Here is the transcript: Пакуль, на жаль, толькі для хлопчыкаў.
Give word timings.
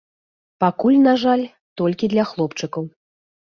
Пакуль, 0.63 0.97
на 1.09 1.13
жаль, 1.25 1.45
толькі 1.83 2.11
для 2.17 2.27
хлопчыкаў. 2.33 2.83